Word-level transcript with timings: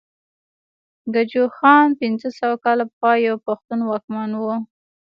ګجوخان 1.13 1.87
پنځه 1.99 2.29
سوه 2.39 2.55
کاله 2.63 2.85
پخوا 2.91 3.13
يو 3.27 3.35
پښتون 3.47 3.79
واکمن 3.83 4.31
وو 4.35 4.55